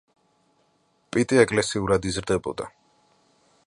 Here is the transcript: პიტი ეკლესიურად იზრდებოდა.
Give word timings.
პიტი 1.17 1.41
ეკლესიურად 1.43 2.11
იზრდებოდა. 2.13 2.71